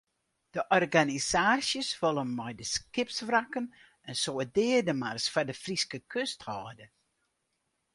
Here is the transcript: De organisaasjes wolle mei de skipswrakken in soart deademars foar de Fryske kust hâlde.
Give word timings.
De 0.55 0.61
organisaasjes 0.77 1.89
wolle 1.99 2.25
mei 2.37 2.53
de 2.59 2.65
skipswrakken 2.75 3.65
in 4.09 4.17
soart 4.23 4.51
deademars 4.57 5.25
foar 5.33 5.47
de 5.49 5.55
Fryske 5.63 5.99
kust 6.11 6.39
hâlde. 6.49 6.85